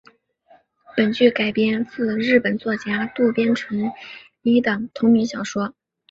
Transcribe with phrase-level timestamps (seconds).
[0.97, 3.91] 本剧改编自日本作家渡边淳
[4.41, 5.75] 一的同名小说。